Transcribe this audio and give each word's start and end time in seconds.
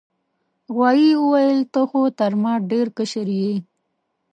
غوايي 0.73 1.11
وویل 1.19 1.59
ته 1.73 1.81
خو 1.89 2.01
تر 2.19 2.31
ما 2.43 2.53
ډیر 2.71 2.87
کشر 2.97 3.27
یې. 3.41 3.55